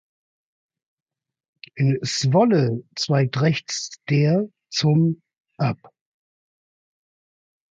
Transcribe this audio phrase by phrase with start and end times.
[1.75, 5.21] In Zwolle zweigt rechts der zum
[5.59, 5.91] ab.